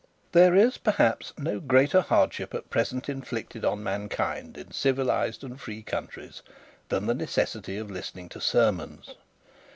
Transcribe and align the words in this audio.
There 0.31 0.55
is, 0.55 0.79
perhaps, 0.79 1.31
no 1.37 1.59
greater 1.59 2.01
hardship 2.01 2.55
at 2.55 2.71
present 2.71 3.07
inflicted 3.07 3.63
on 3.63 3.83
mankind 3.83 4.57
in 4.57 4.71
civilised 4.71 5.43
and 5.43 5.61
free 5.61 5.83
countries 5.83 6.41
than 6.89 7.05
the 7.05 7.13
necessity 7.13 7.77
of 7.77 7.91
listening 7.91 8.27
to 8.29 8.41
sermons. 8.41 9.13